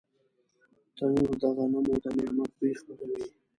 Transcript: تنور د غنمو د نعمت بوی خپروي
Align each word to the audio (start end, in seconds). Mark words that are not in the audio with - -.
تنور 0.95 1.31
د 1.41 1.43
غنمو 1.55 1.91
د 2.03 2.05
نعمت 2.17 2.51
بوی 2.57 2.73
خپروي 2.79 3.23